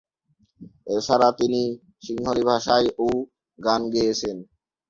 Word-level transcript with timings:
এছাড়া 0.95 1.29
তিনি 1.39 1.61
সিংহলি 2.03 2.43
ভাষায়ও 2.49 3.07
গান 3.59 3.81
গেয়েছেন। 3.93 4.37